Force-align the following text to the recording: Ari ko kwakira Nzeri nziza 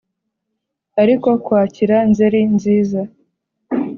Ari 1.01 1.13
ko 1.21 1.29
kwakira 1.45 1.97
Nzeri 2.09 2.41
nziza 2.55 3.01